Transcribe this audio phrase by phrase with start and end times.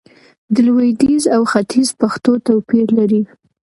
[0.53, 3.21] د لويديځ او ختيځ پښتو توپير لري